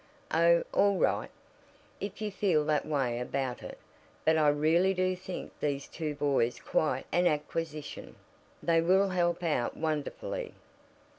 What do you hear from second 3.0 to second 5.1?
about it. But I really